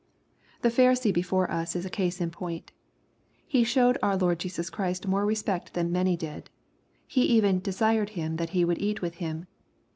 The 0.63 0.69
Pharisee 0.71 1.13
before 1.13 1.51
us 1.51 1.75
is 1.75 1.85
a 1.85 1.89
case 1.91 2.19
in 2.19 2.31
point. 2.31 2.71
He 3.45 3.63
showed 3.63 3.99
our 4.01 4.17
Lord 4.17 4.39
Jesus 4.39 4.71
Christ 4.71 5.05
more 5.07 5.27
respect 5.27 5.75
than 5.75 5.91
many 5.91 6.17
did. 6.17 6.49
He 7.05 7.21
even" 7.25 7.59
desired 7.59 8.09
Him 8.17 8.37
that 8.37 8.49
He 8.49 8.65
would 8.65 8.79
eat 8.79 9.03
with 9.03 9.17
him.'' 9.21 9.45